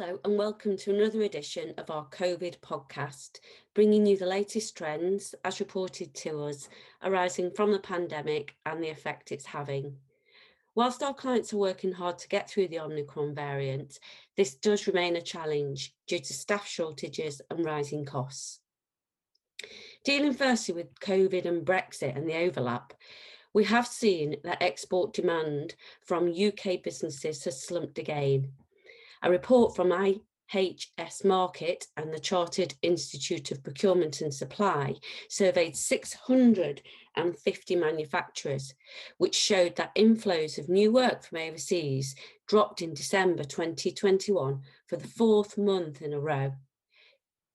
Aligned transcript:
Hello, 0.00 0.20
and 0.24 0.38
welcome 0.38 0.76
to 0.76 0.94
another 0.94 1.22
edition 1.22 1.74
of 1.76 1.90
our 1.90 2.06
COVID 2.10 2.60
podcast, 2.60 3.40
bringing 3.74 4.06
you 4.06 4.16
the 4.16 4.26
latest 4.26 4.76
trends 4.76 5.34
as 5.44 5.58
reported 5.58 6.14
to 6.14 6.44
us 6.44 6.68
arising 7.02 7.50
from 7.50 7.72
the 7.72 7.80
pandemic 7.80 8.54
and 8.64 8.80
the 8.80 8.90
effect 8.90 9.32
it's 9.32 9.46
having. 9.46 9.96
Whilst 10.76 11.02
our 11.02 11.14
clients 11.14 11.52
are 11.52 11.56
working 11.56 11.90
hard 11.90 12.16
to 12.20 12.28
get 12.28 12.48
through 12.48 12.68
the 12.68 12.78
Omicron 12.78 13.34
variant, 13.34 13.98
this 14.36 14.54
does 14.54 14.86
remain 14.86 15.16
a 15.16 15.20
challenge 15.20 15.92
due 16.06 16.20
to 16.20 16.32
staff 16.32 16.64
shortages 16.64 17.42
and 17.50 17.64
rising 17.64 18.04
costs. 18.04 18.60
Dealing 20.04 20.32
firstly 20.32 20.76
with 20.76 20.94
COVID 21.00 21.44
and 21.44 21.66
Brexit 21.66 22.16
and 22.16 22.28
the 22.28 22.36
overlap, 22.36 22.92
we 23.52 23.64
have 23.64 23.88
seen 23.88 24.36
that 24.44 24.62
export 24.62 25.12
demand 25.12 25.74
from 26.02 26.32
UK 26.32 26.84
businesses 26.84 27.42
has 27.42 27.60
slumped 27.60 27.98
again 27.98 28.52
a 29.22 29.30
report 29.30 29.74
from 29.74 29.88
IHS 29.88 31.24
Markit 31.24 31.86
and 31.96 32.12
the 32.12 32.20
Chartered 32.20 32.74
Institute 32.82 33.50
of 33.50 33.62
Procurement 33.62 34.20
and 34.20 34.32
Supply 34.32 34.94
surveyed 35.28 35.76
650 35.76 37.76
manufacturers, 37.76 38.74
which 39.18 39.34
showed 39.34 39.76
that 39.76 39.94
inflows 39.94 40.58
of 40.58 40.68
new 40.68 40.92
work 40.92 41.24
from 41.24 41.38
overseas 41.38 42.14
dropped 42.46 42.82
in 42.82 42.94
December 42.94 43.44
2021 43.44 44.60
for 44.86 44.96
the 44.96 45.08
fourth 45.08 45.58
month 45.58 46.02
in 46.02 46.12
a 46.12 46.20
row. 46.20 46.52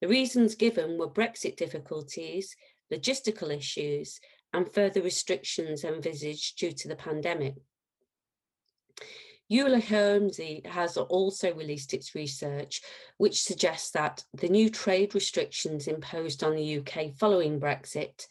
The 0.00 0.08
reasons 0.08 0.54
given 0.54 0.98
were 0.98 1.08
Brexit 1.08 1.56
difficulties, 1.56 2.54
logistical 2.92 3.50
issues, 3.50 4.20
and 4.52 4.72
further 4.72 5.02
restrictions 5.02 5.84
envisaged 5.84 6.58
due 6.58 6.72
to 6.72 6.88
the 6.88 6.96
pandemic. 6.96 7.54
Euler 9.50 9.80
Hermes 9.80 10.40
has 10.64 10.96
also 10.96 11.54
released 11.54 11.94
its 11.94 12.14
research, 12.16 12.82
which 13.16 13.42
suggests 13.42 13.90
that 13.92 14.24
the 14.34 14.48
new 14.48 14.68
trade 14.68 15.14
restrictions 15.14 15.86
imposed 15.86 16.42
on 16.42 16.56
the 16.56 16.78
UK 16.78 17.12
following 17.16 17.60
Brexit, 17.60 18.26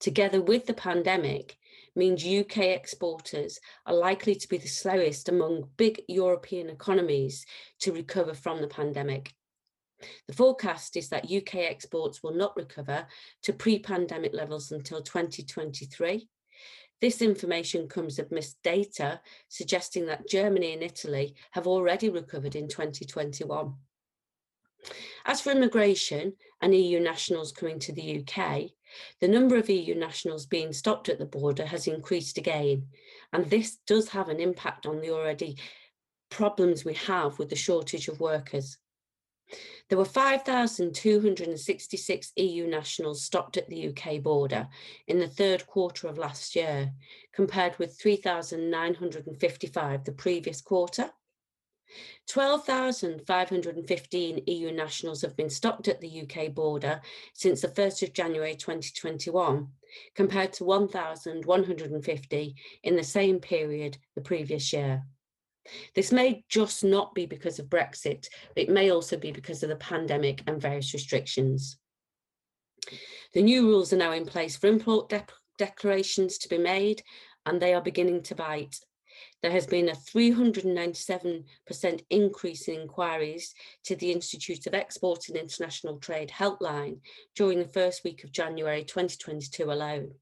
together 0.00 0.40
with 0.40 0.66
the 0.66 0.74
pandemic, 0.74 1.58
means 1.94 2.26
UK 2.26 2.58
exporters 2.58 3.60
are 3.86 3.94
likely 3.94 4.34
to 4.34 4.48
be 4.48 4.56
the 4.56 4.66
slowest 4.66 5.28
among 5.28 5.68
big 5.76 6.02
European 6.08 6.70
economies 6.70 7.44
to 7.80 7.92
recover 7.92 8.34
from 8.34 8.60
the 8.60 8.66
pandemic. 8.66 9.32
The 10.26 10.34
forecast 10.34 10.96
is 10.96 11.08
that 11.10 11.30
UK 11.30 11.56
exports 11.56 12.22
will 12.22 12.34
not 12.34 12.56
recover 12.56 13.06
to 13.42 13.52
pre-pandemic 13.52 14.34
levels 14.34 14.72
until 14.72 15.02
2023, 15.02 16.28
this 17.04 17.20
information 17.20 17.86
comes 17.86 18.18
amidst 18.18 18.62
data 18.62 19.20
suggesting 19.50 20.06
that 20.06 20.26
Germany 20.26 20.72
and 20.72 20.82
Italy 20.82 21.34
have 21.50 21.66
already 21.66 22.08
recovered 22.08 22.56
in 22.56 22.66
2021. 22.66 23.74
As 25.26 25.42
for 25.42 25.50
immigration 25.50 26.32
and 26.62 26.74
EU 26.74 27.00
nationals 27.00 27.52
coming 27.52 27.78
to 27.80 27.92
the 27.92 28.20
UK, 28.20 28.70
the 29.20 29.28
number 29.28 29.56
of 29.56 29.68
EU 29.68 29.94
nationals 29.94 30.46
being 30.46 30.72
stopped 30.72 31.10
at 31.10 31.18
the 31.18 31.26
border 31.26 31.66
has 31.66 31.86
increased 31.86 32.38
again, 32.38 32.86
and 33.34 33.50
this 33.50 33.76
does 33.86 34.08
have 34.08 34.30
an 34.30 34.40
impact 34.40 34.86
on 34.86 35.02
the 35.02 35.10
already 35.10 35.58
problems 36.30 36.86
we 36.86 36.94
have 36.94 37.38
with 37.38 37.50
the 37.50 37.54
shortage 37.56 38.08
of 38.08 38.18
workers. 38.18 38.78
There 39.88 39.98
were 39.98 40.04
5,266 40.04 42.32
EU 42.36 42.66
nationals 42.66 43.24
stopped 43.24 43.56
at 43.56 43.68
the 43.68 43.88
UK 43.88 44.22
border 44.22 44.68
in 45.06 45.18
the 45.18 45.28
third 45.28 45.66
quarter 45.66 46.06
of 46.08 46.18
last 46.18 46.54
year, 46.56 46.92
compared 47.32 47.78
with 47.78 47.98
3,955 48.00 50.04
the 50.04 50.12
previous 50.12 50.60
quarter. 50.60 51.12
12,515 52.26 54.42
EU 54.46 54.72
nationals 54.72 55.22
have 55.22 55.36
been 55.36 55.50
stopped 55.50 55.86
at 55.88 56.00
the 56.00 56.22
UK 56.22 56.54
border 56.54 57.02
since 57.34 57.60
the 57.60 57.68
1st 57.68 58.04
of 58.04 58.14
January 58.14 58.56
2021, 58.56 59.68
compared 60.14 60.54
to 60.54 60.64
1,150 60.64 62.54
in 62.82 62.96
the 62.96 63.04
same 63.04 63.38
period 63.38 63.98
the 64.14 64.22
previous 64.22 64.72
year. 64.72 65.04
This 65.94 66.12
may 66.12 66.44
just 66.48 66.84
not 66.84 67.14
be 67.14 67.26
because 67.26 67.58
of 67.58 67.66
Brexit, 67.66 68.28
it 68.56 68.68
may 68.68 68.90
also 68.90 69.16
be 69.16 69.32
because 69.32 69.62
of 69.62 69.68
the 69.68 69.76
pandemic 69.76 70.42
and 70.46 70.60
various 70.60 70.92
restrictions. 70.92 71.78
The 73.32 73.42
new 73.42 73.66
rules 73.66 73.92
are 73.92 73.96
now 73.96 74.12
in 74.12 74.26
place 74.26 74.56
for 74.56 74.66
import 74.66 75.08
de 75.08 75.24
declarations 75.58 76.38
to 76.38 76.48
be 76.48 76.58
made, 76.58 77.02
and 77.46 77.60
they 77.60 77.74
are 77.74 77.80
beginning 77.80 78.22
to 78.24 78.34
bite. 78.34 78.78
There 79.42 79.52
has 79.52 79.66
been 79.66 79.88
a 79.88 79.92
397% 79.92 81.44
increase 82.10 82.68
in 82.68 82.80
inquiries 82.80 83.54
to 83.84 83.94
the 83.96 84.10
Institute 84.10 84.66
of 84.66 84.74
Export 84.74 85.28
and 85.28 85.36
International 85.36 85.98
Trade 85.98 86.30
helpline 86.30 86.98
during 87.36 87.58
the 87.58 87.68
first 87.68 88.04
week 88.04 88.24
of 88.24 88.32
January 88.32 88.84
2022 88.84 89.70
alone. 89.70 90.14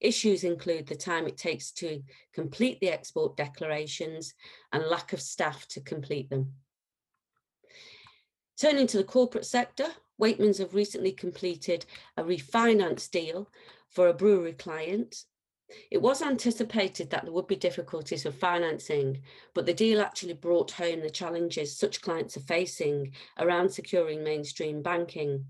Issues 0.00 0.44
include 0.44 0.86
the 0.86 0.94
time 0.94 1.26
it 1.26 1.36
takes 1.36 1.70
to 1.72 2.02
complete 2.32 2.80
the 2.80 2.90
export 2.90 3.36
declarations 3.36 4.34
and 4.72 4.84
lack 4.84 5.12
of 5.12 5.20
staff 5.20 5.66
to 5.68 5.80
complete 5.80 6.30
them. 6.30 6.52
Turning 8.58 8.86
to 8.86 8.96
the 8.96 9.04
corporate 9.04 9.44
sector, 9.44 9.86
Weightmans 10.20 10.58
have 10.58 10.74
recently 10.74 11.12
completed 11.12 11.84
a 12.16 12.22
refinance 12.22 13.10
deal 13.10 13.50
for 13.90 14.08
a 14.08 14.14
brewery 14.14 14.54
client. 14.54 15.24
It 15.90 16.00
was 16.00 16.22
anticipated 16.22 17.10
that 17.10 17.24
there 17.24 17.32
would 17.32 17.48
be 17.48 17.56
difficulties 17.56 18.24
with 18.24 18.38
financing, 18.38 19.20
but 19.52 19.66
the 19.66 19.74
deal 19.74 20.00
actually 20.00 20.34
brought 20.34 20.70
home 20.70 21.00
the 21.00 21.10
challenges 21.10 21.76
such 21.76 22.00
clients 22.00 22.36
are 22.36 22.40
facing 22.40 23.12
around 23.38 23.70
securing 23.70 24.22
mainstream 24.22 24.80
banking. 24.80 25.44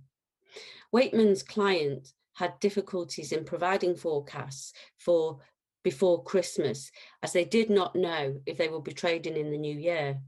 Weightman's 0.93 1.43
client 1.43 2.13
had 2.37 2.59
difficulties 2.61 3.33
in 3.33 3.45
providing 3.45 3.97
forecasts 3.97 4.73
for 4.99 5.39
before 5.83 6.23
Christmas, 6.23 6.91
as 7.23 7.33
they 7.33 7.45
did 7.45 7.71
not 7.71 7.97
know 7.97 8.41
if 8.45 8.59
they 8.59 8.69
would 8.69 8.85
be 8.85 8.93
trading 8.93 9.37
in 9.37 9.51
the 9.51 9.59
new 9.59 9.77
year. 9.77 10.19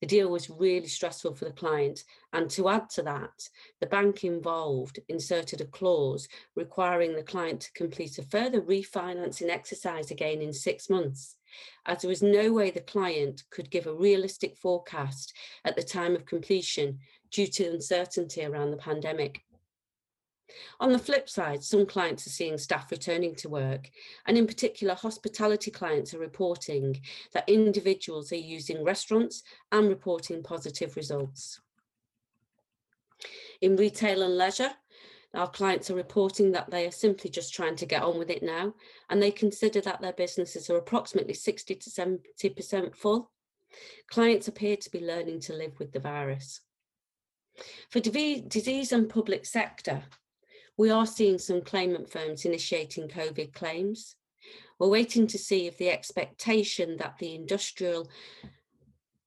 The 0.00 0.06
deal 0.06 0.28
was 0.28 0.50
really 0.50 0.86
stressful 0.86 1.34
for 1.34 1.46
the 1.46 1.52
client, 1.52 2.04
and 2.32 2.48
to 2.50 2.68
add 2.68 2.90
to 2.90 3.02
that, 3.02 3.48
the 3.80 3.86
bank 3.86 4.22
involved 4.22 5.00
inserted 5.08 5.60
a 5.60 5.64
clause 5.64 6.28
requiring 6.54 7.16
the 7.16 7.22
client 7.22 7.62
to 7.62 7.72
complete 7.72 8.18
a 8.18 8.22
further 8.22 8.60
refinancing 8.60 9.48
exercise 9.48 10.10
again 10.10 10.42
in 10.42 10.52
six 10.52 10.90
months, 10.90 11.36
as 11.86 12.02
there 12.02 12.08
was 12.10 12.22
no 12.22 12.52
way 12.52 12.70
the 12.70 12.80
client 12.80 13.42
could 13.50 13.70
give 13.70 13.86
a 13.86 13.94
realistic 13.94 14.56
forecast 14.58 15.32
at 15.64 15.74
the 15.74 15.82
time 15.82 16.14
of 16.14 16.26
completion 16.26 16.98
due 17.30 17.46
to 17.46 17.70
uncertainty 17.70 18.44
around 18.44 18.70
the 18.70 18.76
pandemic. 18.76 19.42
On 20.80 20.92
the 20.92 20.98
flip 20.98 21.28
side, 21.28 21.62
some 21.62 21.86
clients 21.86 22.26
are 22.26 22.30
seeing 22.30 22.58
staff 22.58 22.90
returning 22.90 23.34
to 23.36 23.48
work, 23.48 23.90
and 24.26 24.36
in 24.36 24.46
particular, 24.46 24.94
hospitality 24.94 25.70
clients 25.70 26.14
are 26.14 26.18
reporting 26.18 27.00
that 27.32 27.48
individuals 27.48 28.32
are 28.32 28.36
using 28.36 28.84
restaurants 28.84 29.42
and 29.70 29.88
reporting 29.88 30.42
positive 30.42 30.96
results. 30.96 31.60
In 33.60 33.76
retail 33.76 34.22
and 34.22 34.36
leisure, 34.36 34.72
our 35.34 35.48
clients 35.48 35.90
are 35.90 35.94
reporting 35.94 36.52
that 36.52 36.70
they 36.70 36.86
are 36.86 36.90
simply 36.90 37.30
just 37.30 37.54
trying 37.54 37.76
to 37.76 37.86
get 37.86 38.02
on 38.02 38.18
with 38.18 38.28
it 38.28 38.42
now, 38.42 38.74
and 39.08 39.22
they 39.22 39.30
consider 39.30 39.80
that 39.80 40.00
their 40.00 40.12
businesses 40.12 40.68
are 40.68 40.76
approximately 40.76 41.34
60 41.34 41.74
to 41.76 41.90
70% 41.90 42.94
full. 42.94 43.30
Clients 44.10 44.48
appear 44.48 44.76
to 44.76 44.90
be 44.90 45.00
learning 45.00 45.40
to 45.40 45.54
live 45.54 45.78
with 45.78 45.92
the 45.92 46.00
virus. 46.00 46.60
For 47.88 48.00
disease 48.00 48.92
and 48.92 49.08
public 49.08 49.46
sector, 49.46 50.02
we 50.76 50.90
are 50.90 51.06
seeing 51.06 51.38
some 51.38 51.60
claimant 51.60 52.10
firms 52.10 52.44
initiating 52.44 53.08
COVID 53.08 53.52
claims. 53.52 54.16
We're 54.78 54.88
waiting 54.88 55.26
to 55.28 55.38
see 55.38 55.66
if 55.66 55.78
the 55.78 55.90
expectation 55.90 56.96
that 56.96 57.18
the 57.18 57.34
Industrial 57.34 58.08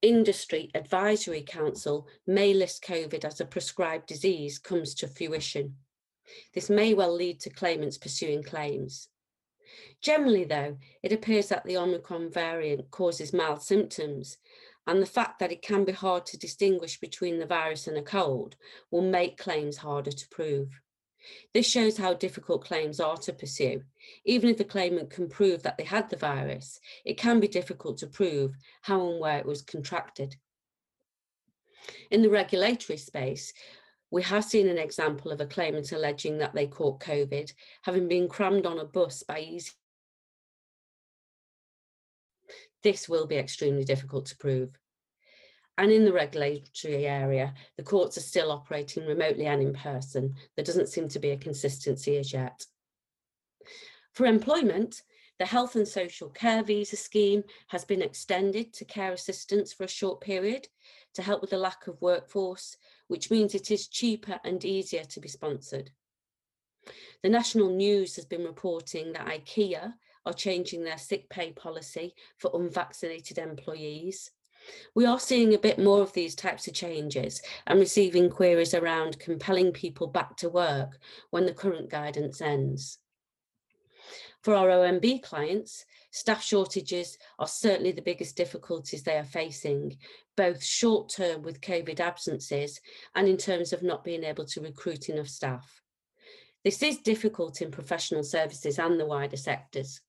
Injuries 0.01 0.69
Advisory 0.75 1.41
Council 1.41 2.07
may 2.27 2.53
list 2.53 2.83
COVID 2.83 3.23
as 3.23 3.39
a 3.39 3.45
prescribed 3.45 4.07
disease 4.07 4.59
comes 4.59 4.93
to 4.95 5.07
fruition. 5.07 5.75
This 6.53 6.69
may 6.69 6.93
well 6.93 7.13
lead 7.13 7.39
to 7.41 7.49
claimants 7.49 7.97
pursuing 7.97 8.43
claims. 8.43 9.07
Generally, 10.01 10.45
though, 10.45 10.77
it 11.03 11.11
appears 11.11 11.47
that 11.49 11.63
the 11.65 11.77
Omicron 11.77 12.31
variant 12.31 12.91
causes 12.91 13.33
mild 13.33 13.61
symptoms, 13.61 14.37
and 14.87 15.01
the 15.01 15.07
fact 15.07 15.39
that 15.39 15.51
it 15.51 15.61
can 15.61 15.83
be 15.83 15.91
hard 15.91 16.25
to 16.27 16.37
distinguish 16.37 16.99
between 16.99 17.39
the 17.39 17.45
virus 17.45 17.87
and 17.87 17.97
a 17.97 18.01
cold 18.01 18.55
will 18.91 19.01
make 19.01 19.37
claims 19.37 19.77
harder 19.77 20.11
to 20.11 20.29
prove. 20.29 20.69
This 21.53 21.69
shows 21.69 21.97
how 21.97 22.13
difficult 22.13 22.65
claims 22.65 22.99
are 22.99 23.17
to 23.17 23.33
pursue. 23.33 23.83
Even 24.25 24.49
if 24.49 24.57
the 24.57 24.63
claimant 24.63 25.09
can 25.09 25.29
prove 25.29 25.63
that 25.63 25.77
they 25.77 25.83
had 25.83 26.09
the 26.09 26.17
virus, 26.17 26.79
it 27.03 27.17
can 27.17 27.39
be 27.39 27.47
difficult 27.47 27.97
to 27.99 28.07
prove 28.07 28.55
how 28.81 29.09
and 29.09 29.19
where 29.19 29.37
it 29.37 29.45
was 29.45 29.61
contracted. 29.61 30.35
In 32.11 32.21
the 32.21 32.29
regulatory 32.29 32.97
space, 32.97 33.53
we 34.11 34.23
have 34.23 34.45
seen 34.45 34.67
an 34.67 34.77
example 34.77 35.31
of 35.31 35.41
a 35.41 35.45
claimant 35.45 35.91
alleging 35.91 36.37
that 36.37 36.53
they 36.53 36.67
caught 36.67 36.99
COVID, 36.99 37.51
having 37.81 38.07
been 38.07 38.27
crammed 38.27 38.65
on 38.65 38.79
a 38.79 38.85
bus 38.85 39.23
by 39.23 39.39
easy. 39.39 39.71
This 42.83 43.09
will 43.09 43.25
be 43.25 43.37
extremely 43.37 43.83
difficult 43.83 44.27
to 44.27 44.37
prove. 44.37 44.69
And 45.77 45.91
in 45.91 46.05
the 46.05 46.13
regulatory 46.13 47.05
area, 47.05 47.53
the 47.75 47.83
courts 47.83 48.17
are 48.17 48.21
still 48.21 48.51
operating 48.51 49.05
remotely 49.05 49.45
and 49.45 49.61
in 49.61 49.73
person. 49.73 50.35
There 50.55 50.63
doesn't 50.63 50.89
seem 50.89 51.09
to 51.09 51.19
be 51.19 51.31
a 51.31 51.37
consistency 51.37 52.17
as 52.17 52.31
yet. 52.31 52.65
For 54.13 54.25
employment, 54.25 55.01
the 55.37 55.45
Health 55.45 55.75
and 55.75 55.85
Social 55.85 56.29
Care 56.29 56.63
Visa 56.63 56.95
Scheme 56.95 57.43
has 57.67 57.83
been 57.83 58.01
extended 58.01 58.71
to 58.73 58.85
care 58.85 59.11
assistants 59.11 59.73
for 59.73 59.83
a 59.83 59.89
short 59.89 60.21
period 60.21 60.69
to 61.13 61.21
help 61.21 61.41
with 61.41 61.49
the 61.49 61.57
lack 61.57 61.87
of 61.87 62.01
workforce, 62.01 62.77
which 63.07 63.29
means 63.29 63.53
it 63.53 63.69
is 63.69 63.89
cheaper 63.89 64.39
and 64.45 64.63
easier 64.63 65.03
to 65.03 65.19
be 65.19 65.27
sponsored. 65.27 65.91
The 67.21 67.29
national 67.29 67.69
news 67.69 68.15
has 68.15 68.25
been 68.25 68.45
reporting 68.45 69.11
that 69.11 69.27
IKEA 69.27 69.95
are 70.25 70.33
changing 70.33 70.83
their 70.83 70.97
sick 70.97 71.29
pay 71.29 71.51
policy 71.51 72.15
for 72.37 72.51
unvaccinated 72.53 73.37
employees. 73.37 74.31
We 74.95 75.05
are 75.05 75.19
seeing 75.19 75.53
a 75.53 75.59
bit 75.59 75.79
more 75.79 76.01
of 76.01 76.13
these 76.13 76.35
types 76.35 76.67
of 76.67 76.73
changes 76.73 77.41
and 77.67 77.79
receiving 77.79 78.29
queries 78.29 78.73
around 78.73 79.19
compelling 79.19 79.71
people 79.71 80.07
back 80.07 80.37
to 80.37 80.49
work 80.49 80.97
when 81.29 81.45
the 81.45 81.53
current 81.53 81.89
guidance 81.89 82.41
ends. 82.41 82.99
For 84.45 84.53
our 84.53 84.67
OMB 84.67 85.23
clients, 85.23 85.85
staff 86.11 86.43
shortages 86.43 87.17
are 87.39 87.47
certainly 87.47 87.91
the 87.91 88.01
biggest 88.03 88.37
difficulties 88.37 89.01
they 89.01 89.17
are 89.17 89.23
facing, 89.23 89.97
both 90.37 90.63
short 90.63 91.09
term 91.09 91.41
with 91.41 91.61
COVID 91.61 91.99
absences 91.99 92.79
and 93.15 93.27
in 93.27 93.37
terms 93.37 93.73
of 93.73 93.81
not 93.81 94.03
being 94.03 94.23
able 94.23 94.45
to 94.45 94.61
recruit 94.61 95.09
enough 95.09 95.29
staff. 95.29 95.81
This 96.63 96.81
is 96.83 96.99
difficult 96.99 97.61
in 97.61 97.71
professional 97.71 98.23
services 98.23 98.77
and 98.77 98.99
the 98.99 99.05
wider 99.05 99.37
sectors. 99.37 100.01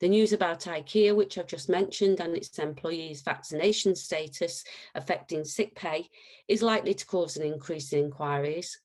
The 0.00 0.08
news 0.08 0.32
about 0.32 0.60
IKEA, 0.60 1.14
which 1.14 1.38
I've 1.38 1.46
just 1.46 1.68
mentioned, 1.68 2.20
and 2.20 2.36
its 2.36 2.58
employees' 2.58 3.22
vaccination 3.22 3.94
status 3.94 4.64
affecting 4.94 5.44
sick 5.44 5.74
pay, 5.74 6.08
is 6.46 6.62
likely 6.62 6.94
to 6.94 7.06
cause 7.06 7.36
an 7.36 7.44
increase 7.44 7.92
in 7.92 8.00
inquiries. 8.00 8.80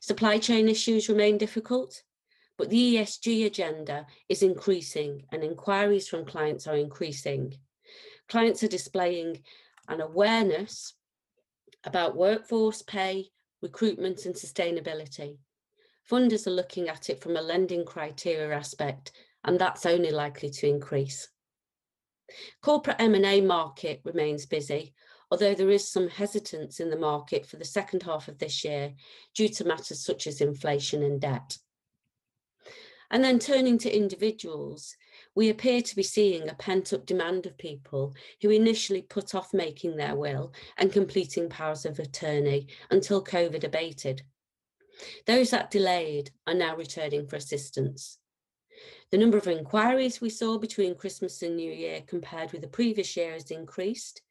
Supply 0.00 0.38
chain 0.38 0.68
issues 0.68 1.08
remain 1.08 1.38
difficult, 1.38 2.02
but 2.56 2.70
the 2.70 2.96
ESG 2.96 3.46
agenda 3.46 4.06
is 4.28 4.42
increasing 4.42 5.24
and 5.32 5.44
inquiries 5.44 6.08
from 6.08 6.24
clients 6.24 6.66
are 6.66 6.76
increasing. 6.76 7.54
Clients 8.28 8.62
are 8.62 8.68
displaying 8.68 9.42
an 9.88 10.00
awareness 10.00 10.94
about 11.84 12.16
workforce 12.16 12.82
pay, 12.82 13.30
recruitment 13.62 14.26
and 14.26 14.34
sustainability. 14.34 15.38
Funders 16.10 16.46
are 16.46 16.50
looking 16.50 16.88
at 16.88 17.10
it 17.10 17.20
from 17.20 17.36
a 17.36 17.42
lending 17.42 17.84
criteria 17.84 18.56
aspect 18.56 19.12
and 19.44 19.58
that's 19.58 19.86
only 19.86 20.10
likely 20.10 20.50
to 20.50 20.68
increase. 20.68 21.28
Corporate 22.62 23.00
M&A 23.00 23.40
market 23.40 24.00
remains 24.04 24.46
busy, 24.46 24.94
although 25.30 25.54
there 25.54 25.70
is 25.70 25.90
some 25.90 26.08
hesitance 26.08 26.80
in 26.80 26.90
the 26.90 26.98
market 26.98 27.46
for 27.46 27.56
the 27.56 27.64
second 27.64 28.02
half 28.02 28.28
of 28.28 28.38
this 28.38 28.64
year 28.64 28.92
due 29.34 29.48
to 29.48 29.64
matters 29.64 30.04
such 30.04 30.26
as 30.26 30.40
inflation 30.40 31.02
and 31.02 31.20
debt. 31.20 31.58
And 33.10 33.24
then 33.24 33.38
turning 33.38 33.78
to 33.78 33.96
individuals, 33.96 34.94
we 35.34 35.48
appear 35.48 35.80
to 35.80 35.96
be 35.96 36.02
seeing 36.02 36.48
a 36.48 36.54
pent 36.54 36.92
up 36.92 37.06
demand 37.06 37.46
of 37.46 37.56
people 37.56 38.14
who 38.42 38.50
initially 38.50 39.02
put 39.02 39.34
off 39.34 39.54
making 39.54 39.96
their 39.96 40.14
will 40.14 40.52
and 40.76 40.92
completing 40.92 41.48
powers 41.48 41.86
of 41.86 41.98
attorney 41.98 42.66
until 42.90 43.24
COVID 43.24 43.64
abated. 43.64 44.22
Those 45.26 45.50
that 45.50 45.70
delayed 45.70 46.30
are 46.46 46.54
now 46.54 46.76
returning 46.76 47.26
for 47.26 47.36
assistance. 47.36 48.18
The 49.10 49.18
number 49.18 49.38
of 49.38 49.46
inquiries 49.46 50.20
we 50.20 50.30
saw 50.30 50.58
between 50.58 50.94
Christmas 50.94 51.42
and 51.42 51.56
New 51.56 51.72
Year 51.72 52.02
compared 52.06 52.52
with 52.52 52.60
the 52.60 52.68
previous 52.68 53.16
year 53.16 53.32
has 53.32 53.50
increased. 53.50 54.22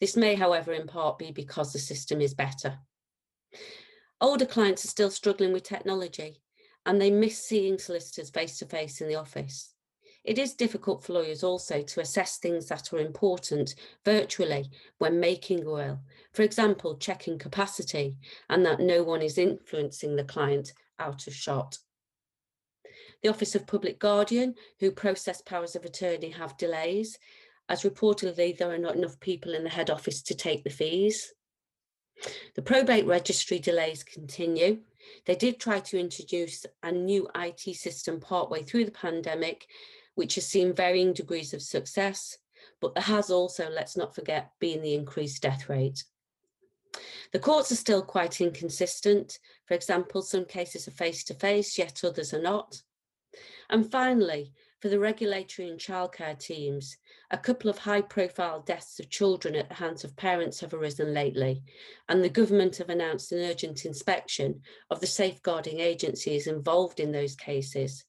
This 0.00 0.16
may, 0.16 0.34
however, 0.34 0.72
in 0.72 0.86
part 0.86 1.18
be 1.18 1.32
because 1.32 1.72
the 1.72 1.78
system 1.78 2.20
is 2.20 2.34
better. 2.34 2.78
Older 4.20 4.46
clients 4.46 4.84
are 4.84 4.88
still 4.88 5.10
struggling 5.10 5.52
with 5.52 5.62
technology 5.62 6.40
and 6.86 7.00
they 7.00 7.10
miss 7.10 7.42
seeing 7.42 7.78
solicitors 7.78 8.30
face 8.30 8.58
to 8.58 8.66
face 8.66 9.00
in 9.00 9.08
the 9.08 9.16
office. 9.16 9.74
It 10.22 10.38
is 10.38 10.52
difficult 10.54 11.02
for 11.02 11.14
lawyers 11.14 11.42
also 11.42 11.82
to 11.82 12.00
assess 12.00 12.38
things 12.38 12.66
that 12.68 12.92
are 12.92 12.98
important 12.98 13.74
virtually 14.04 14.70
when 14.98 15.18
making 15.18 15.64
a 15.64 15.70
will. 15.70 16.00
For 16.32 16.42
example, 16.42 16.98
checking 16.98 17.38
capacity 17.38 18.16
and 18.48 18.64
that 18.66 18.80
no 18.80 19.02
one 19.02 19.22
is 19.22 19.38
influencing 19.38 20.16
the 20.16 20.24
client 20.24 20.74
out 20.98 21.26
of 21.26 21.34
shot. 21.34 21.78
The 23.22 23.28
Office 23.28 23.54
of 23.54 23.66
Public 23.66 23.98
Guardian, 23.98 24.54
who 24.78 24.90
process 24.90 25.42
powers 25.42 25.76
of 25.76 25.84
attorney, 25.84 26.30
have 26.30 26.56
delays, 26.56 27.18
as 27.68 27.82
reportedly 27.82 28.56
there 28.56 28.72
are 28.72 28.78
not 28.78 28.96
enough 28.96 29.20
people 29.20 29.54
in 29.54 29.62
the 29.62 29.70
head 29.70 29.90
office 29.90 30.22
to 30.22 30.34
take 30.34 30.64
the 30.64 30.70
fees. 30.70 31.32
The 32.54 32.62
probate 32.62 33.06
registry 33.06 33.58
delays 33.58 34.02
continue. 34.02 34.80
They 35.26 35.36
did 35.36 35.60
try 35.60 35.80
to 35.80 35.98
introduce 35.98 36.66
a 36.82 36.92
new 36.92 37.28
IT 37.34 37.76
system 37.76 38.20
partway 38.20 38.62
through 38.62 38.86
the 38.86 38.90
pandemic, 38.90 39.66
which 40.14 40.34
has 40.34 40.46
seen 40.46 40.74
varying 40.74 41.12
degrees 41.12 41.54
of 41.54 41.62
success, 41.62 42.38
but 42.80 42.94
there 42.94 43.04
has 43.04 43.30
also, 43.30 43.70
let's 43.70 43.96
not 43.96 44.14
forget, 44.14 44.50
been 44.58 44.82
the 44.82 44.94
increased 44.94 45.42
death 45.42 45.68
rate. 45.68 46.04
The 47.32 47.38
courts 47.38 47.70
are 47.70 47.76
still 47.76 48.02
quite 48.02 48.40
inconsistent. 48.40 49.38
For 49.66 49.74
example, 49.74 50.22
some 50.22 50.44
cases 50.44 50.88
are 50.88 50.92
face 50.92 51.22
to 51.24 51.34
face, 51.34 51.78
yet 51.78 52.02
others 52.04 52.34
are 52.34 52.42
not. 52.42 52.82
And 53.68 53.90
finally, 53.90 54.52
for 54.80 54.88
the 54.88 54.98
regulatory 54.98 55.68
and 55.68 55.78
childcare 55.78 56.38
teams, 56.38 56.96
a 57.30 57.38
couple 57.38 57.68
of 57.68 57.78
high 57.78 58.00
profile 58.00 58.60
deaths 58.60 58.98
of 58.98 59.10
children 59.10 59.54
at 59.54 59.68
the 59.68 59.74
hands 59.74 60.04
of 60.04 60.16
parents 60.16 60.60
have 60.60 60.72
arisen 60.72 61.12
lately, 61.12 61.62
and 62.08 62.24
the 62.24 62.30
government 62.30 62.78
have 62.78 62.88
announced 62.88 63.30
an 63.32 63.40
urgent 63.40 63.84
inspection 63.84 64.62
of 64.90 65.00
the 65.00 65.06
safeguarding 65.06 65.80
agencies 65.80 66.46
involved 66.46 66.98
in 66.98 67.12
those 67.12 67.36
cases. 67.36 68.04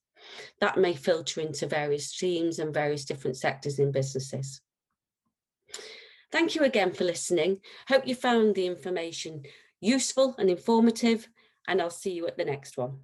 That 0.62 0.77
may 0.77 0.94
filter 0.94 1.41
into 1.41 1.68
various 1.68 2.15
teams 2.18 2.59
and 2.59 2.73
various 2.73 3.06
different 3.06 3.38
sectors 3.38 3.79
in 3.79 3.91
businesses. 3.91 4.62
Thank 6.31 6.56
you 6.56 6.63
again 6.63 6.94
for 6.94 7.03
listening. 7.03 7.59
Hope 7.89 8.07
you 8.07 8.15
found 8.15 8.56
the 8.56 8.65
information 8.65 9.44
useful 9.81 10.35
and 10.38 10.50
informative, 10.50 11.27
and 11.68 11.81
I'll 11.81 11.89
see 11.89 12.13
you 12.13 12.27
at 12.27 12.38
the 12.38 12.45
next 12.45 12.77
one. 12.77 13.00